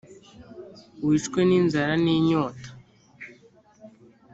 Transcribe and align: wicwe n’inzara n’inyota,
wicwe 1.05 1.39
n’inzara 1.47 1.93
n’inyota, 2.03 2.69